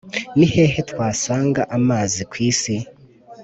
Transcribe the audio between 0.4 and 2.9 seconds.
hehe twasanga amazi ku isi?